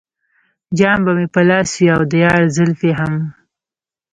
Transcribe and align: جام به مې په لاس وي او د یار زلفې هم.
جام 0.77 0.99
به 1.05 1.11
مې 1.17 1.25
په 1.33 1.41
لاس 1.49 1.69
وي 1.77 1.87
او 1.95 2.01
د 2.11 2.13
یار 2.23 2.41
زلفې 2.55 2.91
هم. 2.99 3.13